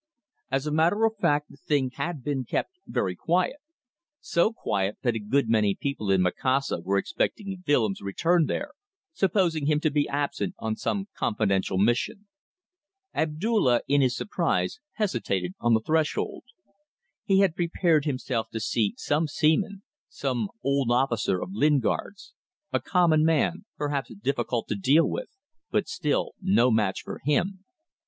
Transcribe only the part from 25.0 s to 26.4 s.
with, but still